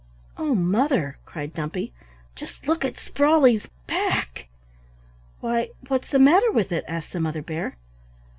[0.35, 1.93] "Oh, Mother!" cried Dumpy,
[2.33, 4.47] "just look at Sprawley's back!"
[5.41, 7.77] "Why, what's the matter with it?" asked the Mother Bear.